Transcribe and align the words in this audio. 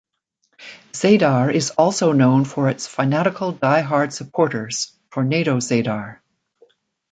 Zadar 0.93 1.53
is 1.53 1.69
also 1.77 2.11
known 2.11 2.43
for 2.43 2.69
its 2.69 2.87
fanatical 2.87 3.51
die 3.51 3.81
hard 3.81 4.13
supporters, 4.13 4.93
Tornado 5.11 5.57
Zadar. 5.59 6.21